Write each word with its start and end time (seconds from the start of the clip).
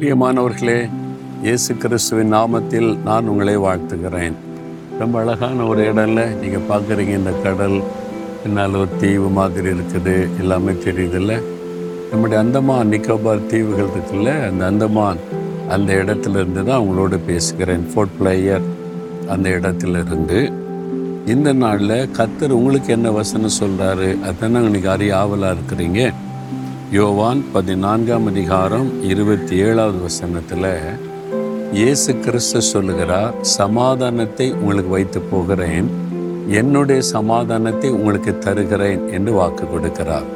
பிரியமானவர்களே 0.00 0.90
இயேசு 1.42 1.76
கிறிஸ்துவின் 1.76 2.32
நாமத்தில் 2.34 2.98
நான் 3.02 3.26
உங்களை 3.26 3.56
வாழ்த்துகிறேன். 3.56 4.32
ரொம்ப 4.98 5.20
அழகான 5.20 5.66
ஒரு 5.66 5.92
இடம்ல 5.92 6.38
நீங்கள் 6.38 6.64
பார்க்குறீங்க 6.68 7.08
இந்த 7.08 7.30
கடல். 7.30 7.82
என்னால் 8.44 8.74
ஒரு 8.74 8.88
தீவு 9.00 9.28
மாதிரி 9.28 9.68
இருக்குது 9.68 10.14
எல்லாமே 10.40 10.70
தெரியுதுல்ல. 10.70 11.42
நம்முடைய 12.10 12.42
அந்தமான் 12.44 12.90
நிக்கோபார் 12.92 13.46
தீவுகள் 13.46 13.86
இருக்குல்ல 13.86 14.46
அந்த 14.48 14.66
அந்தமான் 14.66 15.18
அந்த 15.68 15.92
இடத்துல 15.92 16.30
இருந்து 16.30 16.64
தான் 16.64 16.80
உங்களோட 16.80 17.18
பேசுகிறேன். 17.26 17.90
ஃபோர்ட் 17.94 18.16
பிளேயர் 18.18 18.62
அந்த 19.28 19.50
இடத்துல 19.50 20.06
இருந்து 20.06 20.52
இந்த 21.26 21.52
நாளில் 21.52 22.10
கத்தர் 22.18 22.50
உங்களுக்கு 22.50 22.92
என்ன 22.92 23.10
வசனம் 23.10 23.58
சொல்கிறாரு 23.60 24.16
அதான் 24.30 24.62
இன்னைக்கு 24.62 24.88
அறிய 24.88 25.16
ஆவலாக 25.16 25.56
இருக்கிறீங்க. 25.58 26.12
யோவான் 26.94 27.40
பதினான்காம் 27.54 28.24
அதிகாரம் 28.30 28.88
இருபத்தி 29.10 29.54
ஏழாவது 29.66 29.98
வசனத்தில் 30.06 30.66
இயேசு 31.78 32.10
கிறிஸ்து 32.24 32.60
சொல்லுகிறார் 32.70 33.34
சமாதானத்தை 33.52 34.46
உங்களுக்கு 34.60 34.90
வைத்து 34.94 35.20
போகிறேன் 35.32 35.88
என்னுடைய 36.60 37.00
சமாதானத்தை 37.12 37.90
உங்களுக்கு 37.98 38.32
தருகிறேன் 38.46 39.04
என்று 39.16 39.32
வாக்கு 39.38 39.66
கொடுக்கிறார். 39.74 40.28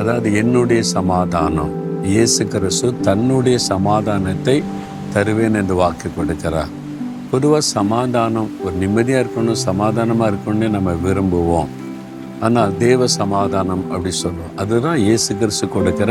அதாவது 0.00 0.34
என்னுடைய 0.42 0.82
சமாதானம் 0.96 1.72
இயேசு 2.14 2.44
கிறிஸ்து 2.54 2.90
தன்னுடைய 3.08 3.58
சமாதானத்தை 3.72 4.56
தருவேன் 5.16 5.58
என்று 5.62 5.76
வாக்கு 5.84 6.10
கொடுக்கிறார். 6.18 6.72
பொதுவாக 7.32 7.64
சமாதானம் 7.76 8.50
ஒரு 8.64 8.76
நிம்மதியாக 8.84 9.24
இருக்கணும் 9.24 9.64
சமாதானமாக 9.68 10.30
இருக்கணும்னு 10.32 10.76
நம்ம 10.78 10.96
விரும்புவோம். 11.06 11.70
ஆனால் 12.46 12.74
தேவ 12.84 13.06
சமாதானம் 13.20 13.84
அப்படி 13.92 14.12
சொல்லுவோம். 14.24 14.52
அதுதான் 14.62 14.98
இயேசு 15.06 15.30
கிறிஸ்து 15.40 15.66
கொடுக்கிற 15.68 16.10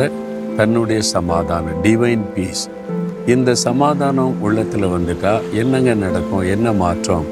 தன்னுடைய 0.58 1.00
சமாதானம் 1.16 1.80
டிவைன் 1.86 2.26
பீஸ் 2.36 2.64
இந்த 3.34 3.56
சமாதானம் 3.68 4.36
உள்ளத்தில் 4.46 4.94
வந்துட்டா 4.96 5.34
என்னங்க 5.62 5.94
நடக்கும்? 6.04 6.46
என்ன 6.56 6.68
மாற்றம்? 6.84 7.26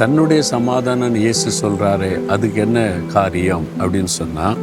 தன்னுடைய 0.00 0.42
சமாதானம் 0.54 1.16
இயேசு 1.22 1.48
சொல்கிறாரு 1.62 2.10
அதுக்கு 2.34 2.60
என்ன 2.66 2.78
காரியம்? 3.14 3.66
அப்படின்னு 3.80 4.12
சொன்னால் 4.20 4.58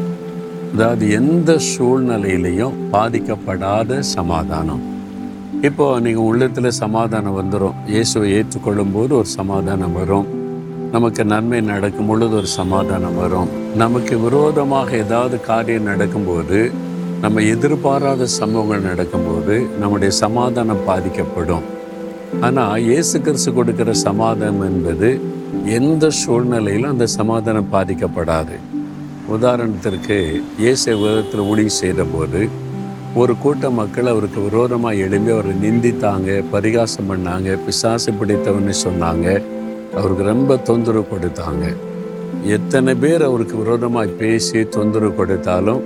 அதாவது 0.74 1.06
எந்த 1.20 1.52
சூழ்நிலையிலையும் 1.72 2.78
பாதிக்கப்படாத 2.94 4.00
சமாதானம். 4.18 4.84
இப்போது 5.70 6.02
நீங்கள் 6.06 6.28
உள்ளத்தில் 6.30 6.78
சமாதானம் 6.84 7.40
வந்துடும் 7.40 7.80
இயேசுவை 7.94 8.30
ஏற்றுக்கொள்ளும் 8.38 8.94
போது 8.98 9.12
ஒரு 9.22 9.30
சமாதானம் 9.40 9.98
வரும். 10.02 10.30
நமக்கு 10.94 11.24
நன்மை 11.32 11.60
நடக்கும் 11.72 12.08
பொழுது 12.10 12.34
ஒரு 12.40 12.50
சமாதானம் 12.60 13.20
வரும். 13.20 13.52
நமக்கு 13.82 14.16
விரோதமாக 14.24 14.90
ஏதாவது 15.04 15.36
காரியம் 15.50 15.88
நடக்கும்போது 15.90 16.60
நம்ம 17.24 17.42
எதிர்பாராத 17.52 18.28
சம்பவங்கள் 18.40 18.90
நடக்கும்போது 18.90 19.56
நம்முடைய 19.82 20.12
சமாதானம் 20.24 20.82
பாதிக்கப்படும். 20.90 21.64
ஆனால் 22.48 22.84
இயேசு 22.88 23.16
கிறிஸ்து 23.28 23.52
கொடுக்கிற 23.60 23.94
சமாதானம் 24.08 24.66
என்பது 24.70 25.12
எந்த 25.78 26.10
சூழ்நிலையிலும் 26.22 26.94
அந்த 26.96 27.08
சமாதானம் 27.20 27.72
பாதிக்கப்படாது. 27.76 28.58
உதாரணத்திற்கு 29.38 30.20
இயேசு 30.64 30.98
விதத்தில் 31.04 31.48
ஊழிய 31.52 31.74
செய்தபோது 31.82 32.42
ஒரு 33.22 33.34
கூட்ட 33.46 33.70
மக்கள் 33.80 34.12
அவருக்கு 34.16 34.40
விரோதமாக 34.50 35.02
எழும்பி 35.06 35.32
அவரை 35.38 35.56
நிந்தித்தாங்க 35.66 36.30
பரிகாசம் 36.54 37.10
பண்ணாங்க 37.14 37.58
பிசாசு 37.66 38.12
பிடித்தவன்னு 38.20 38.76
சொன்னாங்க. 38.86 39.28
அவருக்கு 39.96 40.24
ரொம்ப 40.24 40.58
தொந்தரவு 40.70 41.06
கொடுத்தாங்க. 41.14 41.66
எத்தனை 42.58 42.94
பேர் 42.96 43.24
அவருக்கு 43.30 43.56
விரோதமாக 43.58 44.16
பேசி 44.22 44.60
தொந்தரவு 44.76 45.14
கொடுத்தாலும் 45.16 45.82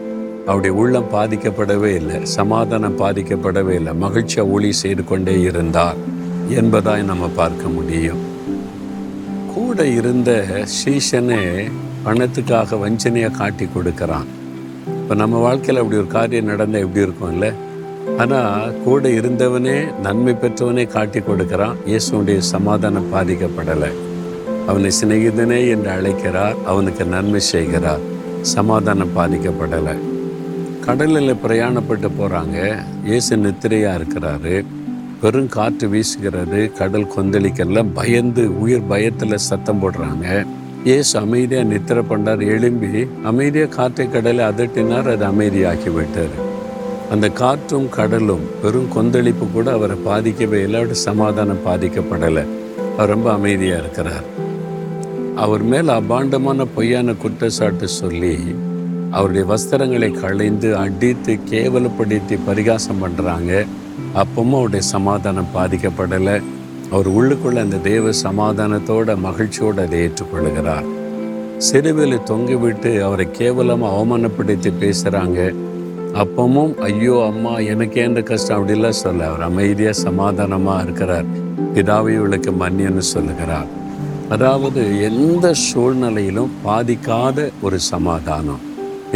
அவருடைய 0.47 0.73
உள்ளம் 0.81 1.09
பாதிக்கப்படவே 1.13 1.91
இல்லை 1.99 2.17
சமாதானம் 2.37 2.99
பாதிக்கப்படவே 3.01 3.73
இல்லை 3.79 3.93
மகிழ்ச்சியாக 4.03 4.53
ஒளி 4.55 4.71
செய்து 4.83 5.03
கொண்டே 5.03 5.35
இருந்தார் 5.41 5.99
என்பதாய் 6.59 7.09
நம்ம 7.11 7.29
பார்க்க 7.41 7.67
முடியும். 7.67 8.21
கூட 9.55 9.87
இருந்த 9.99 10.31
சீசனே 10.77 11.43
பணத்துக்காக 12.05 12.77
வஞ்சனையாக 12.83 13.37
காட்டி 13.41 13.67
கொடுக்குறான். 13.75 14.27
இப்போ 15.01 15.15
நம்ம 15.21 15.39
வாழ்க்கையில் 15.45 15.81
அப்படி 15.81 16.01
ஒரு 16.01 16.09
காரியம் 16.17 16.51
நடந்தால் 16.51 16.83
எப்படி 16.85 17.05
இருக்கும்ல? 17.07 17.47
ஆனால் 18.23 18.75
கூட 18.83 19.09
இருந்தவனே 19.09 19.77
நன்மை 20.05 20.33
பெற்றவனே 20.41 20.87
காட்டி 20.87 21.19
கொடுக்கிறான். 21.19 21.75
இயேசுடைய 21.91 22.37
சமாதானம் 22.37 23.11
பாதிக்கப்படலை. 23.13 23.91
அவனை 24.67 24.91
சிநேகிதனே 24.99 25.69
என்று 25.73 25.89
அழைக்கிறார். 25.89 26.55
அவனுக்கு 26.65 27.05
நன்மை 27.05 27.39
செய்கிறார். 27.39 28.03
சமாதானம் 28.41 29.15
பாதிக்கப்படலை. 29.17 29.95
கடலில் 30.85 31.41
பிரயாணப்பட்டு 31.43 32.09
போகிறாங்க 32.19 32.57
இயேசு 33.09 33.37
நித்திரையாக 33.37 33.97
இருக்கிறாரு. 33.99 34.55
பெரும் 35.21 35.51
காற்று 35.57 35.87
வீசுகிறது. 35.93 36.71
கடல் 36.79 37.11
கொந்தளிக்கல 37.15 37.83
பயந்து 37.99 38.43
உயிர் 38.63 38.89
பயத்தில் 38.91 39.45
சத்தம் 39.49 39.81
போடுறாங்க. 39.83 40.45
இயேசு 40.89 41.13
அமைதியாக 41.19 41.69
நித்திரை 41.73 42.03
பண்ணார் 42.09 42.43
எழும்பி 42.55 43.07
அமைதியாக 43.31 43.73
காற்றை 43.77 44.05
கடலை 44.09 44.43
அதட்டினார். 44.51 45.07
அது 45.13 45.25
அமைதியாக்கி 45.33 45.91
விட்டார் 45.93 46.35
அந்த 47.11 47.29
காற்றும் 47.29 47.89
கடலும் 47.89 48.45
பெரும் 48.61 48.87
கொந்தளிப்பு 48.93 49.45
கூட 49.47 49.71
அவரை 49.71 49.97
பாதிக்கவே 50.05 50.61
இல்லை. 50.63 50.93
சமாதானம் 50.93 51.65
பாதிக்கப்படலை. 51.65 52.45
அவர் 52.93 53.09
ரொம்ப 53.09 53.31
அமைதியாக 53.31 53.81
இருக்கிறார். 53.81 54.23
அவர் 55.35 55.63
மேல் 55.63 55.87
அபாண்டமான 55.87 56.65
பொய்யான 56.75 57.13
குற்றச்சாட்டு 57.13 57.87
சொல்லி 57.87 58.55
அவருடைய 59.11 59.53
வஸ்திரங்களை 59.53 60.19
களைந்து 60.19 60.75
அடித்து 60.75 61.39
கேவலப்படுத்தி 61.51 62.39
பரிகாசம் 62.45 63.01
பண்ணுறாங்க 63.03 63.65
அப்பவும் 64.15 64.55
அவருடைய 64.57 64.85
சமாதானம் 64.85 65.53
பாதிக்கப்படலை. 65.55 66.41
அவர் 66.91 67.09
உள்ளுக்குள்ள 67.09 67.55
அந்த 67.55 67.75
தேவ 67.75 68.09
சமாதானத்தோட 68.23 69.17
மகிழ்ச்சியோடு 69.17 69.81
அதை 69.81 69.99
ஏற்றுக்கொள்கிறார். 70.07 70.85
சிறுவில் 71.57 72.17
தொங்கிவிட்டு 72.17 73.01
அவரை 73.01 73.27
கேவலமாக 73.31 74.01
அவமானப்படுத்தி 74.01 74.73
பேசுகிறாங்க 74.79 75.53
அப்பமும் 76.21 76.73
ஐயோ 76.87 77.15
அம்மா 77.29 77.53
எனக்கு 77.71 77.97
எந்த 78.01 78.21
கஷ்டம்? 78.21 78.57
அப்படிலாம் 78.57 79.01
சொல்ல. 79.05 79.25
அவர் 79.29 79.41
அமைதியாக 79.47 79.95
சமாதானமாக 80.07 80.83
இருக்கிறார். 80.83 81.25
பிதாவை 81.75 82.11
இவளுக்கு 82.17 82.51
மன்னியன்னு 82.51 83.03
சொல்லுகிறார். 83.13 83.67
அதாவது 84.35 84.81
எந்த 85.07 85.53
சூழ்நிலையிலும் 85.53 86.51
பாதிக்காத 86.65 87.47
ஒரு 87.61 87.79
சமாதானம். 87.79 88.61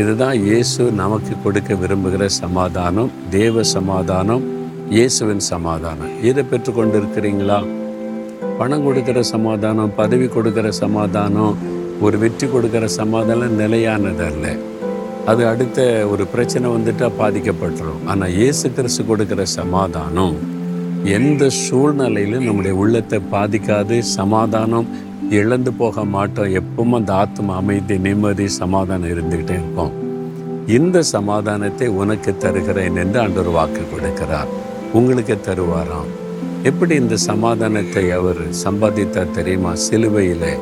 இதுதான் 0.01 0.35
இயேசு 0.47 0.81
நமக்கு 1.01 1.35
கொடுக்க 1.43 1.73
விரும்புகிற 1.73 2.25
சமாதானம் 2.25 3.11
தேவ 3.29 3.63
சமாதானம் 3.75 4.43
இயேசுவின் 4.95 5.43
சமாதானம். 5.53 6.11
இதை 6.29 6.43
பெற்றுக்கொண்டு 6.51 6.97
இருக்கிறீங்களா 7.01 7.59
பணம் 8.59 8.83
கொடுக்கிற 8.83 9.23
சமாதானம் 9.33 9.95
பதவி 9.95 10.27
கொடுக்கிற 10.27 10.71
சமாதானம் 10.83 11.55
ஒரு 12.01 12.17
வெற்றி 12.17 12.47
கொடுக்கிற 12.47 12.87
சமாதானம் 12.99 13.59
நிலையானதல்ல. 13.59 14.45
அது 15.29 15.41
அடுத்த 15.51 15.79
ஒரு 16.11 16.23
பிரச்சனை 16.33 16.67
வந்துட்டால் 16.75 17.17
பாதிக்கப்பட்டுரும். 17.21 18.03
ஆனால் 18.11 18.33
இயேசு 18.39 18.65
கிறிஸ்து 18.77 19.03
கொடுக்குற 19.09 19.41
சமாதானம் 19.59 20.37
எந்த 21.17 21.43
சூழ்நிலையிலும் 21.63 22.47
நம்முடைய 22.47 22.75
உள்ளத்தை 22.83 23.19
பாதிக்காது 23.33 23.97
சமாதானம் 24.17 24.87
இழந்து 25.39 25.71
போக 25.81 26.03
மாட்டோம். 26.15 26.53
எப்பவும் 26.59 26.97
அந்த 26.99 27.11
ஆத்மா 27.23 27.53
அமைதி 27.61 27.97
நிம்மதி 28.05 28.47
சமாதானம் 28.61 29.11
இருந்துக்கிட்டே 29.13 29.57
இருக்கும். 29.61 29.93
இந்த 30.77 30.97
சமாதானத்தை 31.15 31.87
உனக்கு 32.01 32.31
தருகிறேன் 32.45 32.97
என்று 33.03 33.19
ஆண்டவர் 33.23 33.55
வாக்கு 33.57 33.83
கொடுக்கிறார். 33.93 34.49
உங்களுக்கு 34.99 35.37
தருவாராம். 35.47 36.09
எப்படி 36.69 36.93
இந்த 37.03 37.17
சமாதானத்தை 37.29 38.05
அவர் 38.17 38.41
சம்பாதித்தார் 38.65 39.35
தெரியுமா? 39.37 39.71
சிலுவையிலே. 39.87 40.53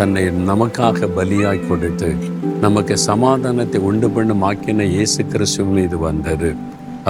தன்னை 0.00 0.22
நமக்காக 0.48 1.06
பலியாய் 1.16 1.66
கொடுத்து 1.68 2.10
நமக்கு 2.62 2.94
சமாதானத்தை 3.08 3.78
உண்டு 3.88 4.08
பண்ணும் 4.14 4.44
ஆக்கின 4.48 4.84
இயேசு 4.92 5.20
கிறிஸ்து 5.32 5.64
மீது 5.74 5.96
வந்தது. 6.04 6.50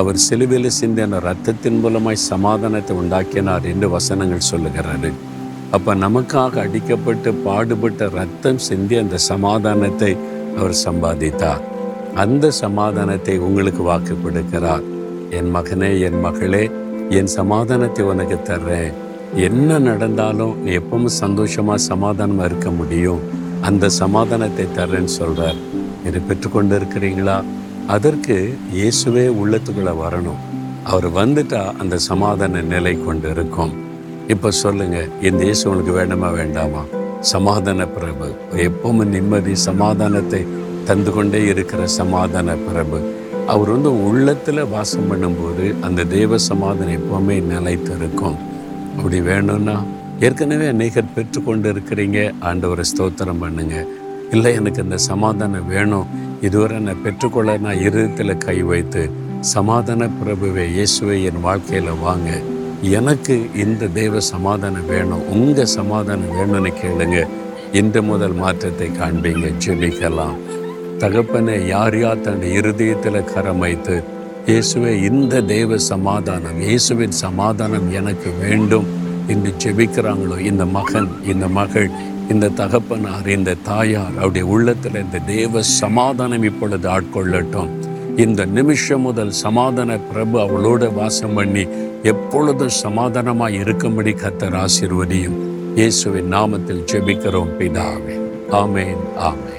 அவர் 0.00 0.18
சிலுவையில் 0.24 0.76
சிந்தின 0.78 1.20
ரத்தத்தின் 1.26 1.78
மூலமாய் 1.82 2.18
சமாதானத்தை 2.30 2.94
உண்டாக்கினார் 3.02 3.66
என்று 3.72 3.88
வசனங்கள் 3.96 4.48
சொல்லுகிறாரு 4.48 5.10
அப்போ 5.76 5.94
நமக்காக 6.04 6.62
அடிக்கப்பட்டு 6.64 7.32
பாடுபட்ட 7.44 8.08
ரத்தம் 8.18 8.60
சிந்தி 8.66 8.96
அந்த 9.02 9.20
சமாதானத்தை 9.30 10.10
அவர் 10.58 10.76
சம்பாதித்தார். 10.86 11.62
அந்த 12.24 12.50
சமாதானத்தை 12.62 13.36
உங்களுக்கு 13.48 13.84
வாக்கு 13.90 14.16
கொடுக்கிறார் 14.24 14.86
என் 15.40 15.52
மகனே 15.58 15.92
என் 16.08 16.20
மகளே 16.26 16.64
என் 17.20 17.32
சமாதானத்தை 17.38 18.04
உனக்கு 18.14 18.38
தர்றேன். 18.50 18.96
என்ன 19.36 19.78
நடந்தாலும் 19.78 20.54
நீ 20.62 20.70
எப்பவும் 20.78 21.12
சந்தோஷமா 21.22 21.74
சமாதானமா 21.90 22.44
இருக்க 22.48 22.70
முடியும். 22.70 23.20
அந்த 23.68 23.90
சமாதானத்தை 23.98 24.66
தர்றேன்னு 24.78 25.12
சொல்றார். 25.20 25.58
இதை 26.06 26.20
பெற்றுக்கொண்டு 26.28 26.74
இருக்கிறீங்களா 26.78 27.36
அதற்கு 27.96 28.36
இயேசுவே 28.78 29.24
உள்ளத்துக்குள்ள 29.42 29.92
வரணும். 30.02 30.40
அவர் 30.92 31.08
வந்துட்டா 31.20 31.62
அந்த 31.82 31.98
சமாதான 32.08 32.62
நிலை 32.72 32.94
கொண்டு 33.06 33.30
இருக்கும். 33.30 33.72
இப்போ 34.34 34.50
சொல்லுங்க 34.50 34.98
இந்த 35.28 35.40
இயேசு 35.48 35.62
உங்களுக்கு 35.68 35.96
வேண்டுமா 36.00 36.28
வேண்டாமா? 36.40 36.82
சமாதான 37.32 37.86
பிரபு. 37.96 38.28
எப்பவும் 38.66 39.10
நிம்மதி 39.14 39.54
சமாதானத்தை 39.68 40.42
தந்து 40.90 41.10
கொண்டே 41.16 41.40
இருக்கிற 41.46 41.86
சமாதான 41.86 42.56
பிரபு. 42.68 43.00
அவர் 43.46 43.72
வந்து 43.74 43.90
உள்ளத்தில் 44.08 44.70
வாசம் 44.76 45.08
பண்ணும்போது 45.10 45.66
அந்த 45.86 46.04
தேவ 46.04 46.38
சமாதானம் 46.50 46.96
எப்பவுமே 47.00 47.36
நிலைத்து 47.52 47.92
இருக்கும் 47.98 48.38
அப்படி 49.00 49.20
வேணும்னா 49.20 49.74
ஏற்கனவே 50.20 50.66
அநேகர் 50.68 51.14
பெற்றுக்கொண்டு 51.14 51.72
இருக்கிறீங்க 51.72 52.18
ஆண்டவரை 52.40 52.84
ஸ்தோத்திரம் 52.90 53.38
பண்ணுங்க. 53.40 53.86
இல்லை 54.30 54.54
எனக்கு 54.54 54.82
இந்த 54.82 54.96
சமாதானம் 54.96 55.68
வேணும். 55.68 56.08
இதுவரை 56.40 56.78
நான் 56.78 57.00
பெற்றுக்கொள்ள 57.02 57.56
நான் 57.58 57.80
இருதயத்தில் 57.80 58.38
கை 58.38 58.62
வைத்து 58.62 59.10
சமாதான 59.40 60.08
பிரபுவை 60.18 60.64
இயேசுவை 60.72 61.24
என் 61.24 61.40
வாழ்க்கையில் 61.40 61.90
வாங்க. 62.02 62.30
எனக்கு 62.82 63.50
இந்த 63.54 63.86
தெய்வ 63.86 64.20
சமாதானம் 64.20 64.86
வேணும். 64.86 65.24
உங்கள் 65.28 65.72
சமாதானம் 65.78 66.36
வேணும்னு 66.38 66.72
கேளுங்க. 66.82 67.26
இன்று 67.72 68.02
முதல் 68.02 68.32
மாற்றத்தை 68.32 68.88
காண்பீங்க. 68.88 69.48
ஜெபிக்கலாம். 69.66 70.38
தகப்பனை 70.98 71.66
யார் 71.66 71.98
யார் 71.98 72.20
தன் 72.20 72.42
இருதயத்தில் 72.42 73.28
கரம் 73.34 73.58
வைத்து 73.58 74.04
இயேசுவே 74.50 74.92
இந்த 75.02 75.40
தேவ 75.40 75.76
சமாதானம் 75.78 76.60
இயேசுவின் 76.60 77.10
சமாதானம் 77.10 77.92
எனக்கு 77.92 78.30
வேண்டும். 78.40 78.86
என்று 79.26 79.50
ஜெபிக்கிறாங்களோ 79.64 80.38
இந்த 80.38 80.64
மகன் 80.66 81.08
இந்த 81.26 81.48
மகள் 81.48 81.90
இந்த 82.28 82.48
தகப்பனார் 82.48 83.28
இந்த 83.28 83.54
தாயார் 83.54 84.16
அவருடைய 84.16 84.46
உள்ளத்தில் 84.46 84.94
இந்த 84.94 85.18
தேவ 85.18 85.62
சமாதானம் 85.62 86.42
இப்பொழுது 86.42 86.88
ஆட்கொள்ளட்டும். 86.90 87.70
இந்த 88.16 88.44
நிமிஷம் 88.44 89.00
முதல் 89.00 89.30
சமாதான 89.30 89.98
பிரபு 89.98 90.38
அவளோட 90.38 90.94
வாசம் 90.94 91.34
பண்ணி 91.34 91.66
எப்பொழுதும் 92.02 92.76
சமாதானமாக 92.84 93.52
இருக்கும்படி 93.52 94.12
கத்தர் 94.12 94.64
ஆசிர்வதியும். 94.64 95.38
இயேசுவின் 95.74 96.32
நாமத்தில் 96.32 96.84
ஜெபிக்கிறோம் 96.92 97.54
பிதாவே. 97.58 98.16
ஆமேன் 98.50 99.02
ஆமேன். 99.30 99.49